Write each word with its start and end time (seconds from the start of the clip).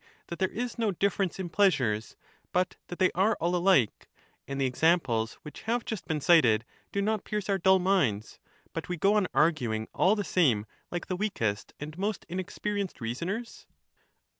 that 0.29 0.39
there 0.39 0.49
is 0.49 0.79
no 0.79 0.89
difference 0.89 1.39
in 1.39 1.47
pleasures, 1.47 2.15
but 2.51 2.75
that 2.87 2.97
they 2.97 3.11
are 3.13 3.37
all 3.39 3.55
alike; 3.55 4.09
and 4.47 4.59
the 4.59 4.65
examples 4.65 5.35
which 5.43 5.61
have 5.69 5.85
just 5.85 6.07
been 6.07 6.19
cited 6.19 6.65
do 6.91 7.03
not 7.03 7.23
pierce 7.23 7.47
our 7.47 7.59
dull 7.59 7.77
minds, 7.77 8.39
but 8.73 8.89
we 8.89 8.97
go 8.97 9.13
on 9.13 9.27
arguing 9.31 9.87
all 9.93 10.15
the 10.15 10.23
same, 10.23 10.65
like 10.89 11.05
the 11.05 11.15
weakest 11.15 11.73
and 11.79 11.99
most 11.99 12.25
inexperienced 12.29 12.99
reasoners 12.99 13.67